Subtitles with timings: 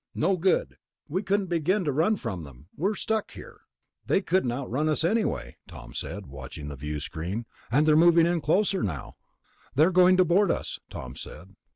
[0.15, 0.77] "No good.
[1.07, 2.65] We couldn't begin to run from them.
[2.75, 3.61] We're stuck here."
[4.07, 7.45] "They could outrun us anyway," Tom said, watching the viewscreen.
[7.71, 9.17] "And they're moving in closer now."
[9.75, 11.55] "They're going to board us," Tom said.